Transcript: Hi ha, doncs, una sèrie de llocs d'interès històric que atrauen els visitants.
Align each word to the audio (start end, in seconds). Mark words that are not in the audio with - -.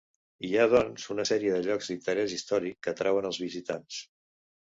Hi 0.47 0.49
ha, 0.55 0.63
doncs, 0.69 1.03
una 1.15 1.25
sèrie 1.29 1.51
de 1.55 1.59
llocs 1.67 1.89
d'interès 1.91 2.33
històric 2.39 2.81
que 2.89 2.93
atrauen 2.95 3.29
els 3.31 3.41
visitants. 3.45 4.01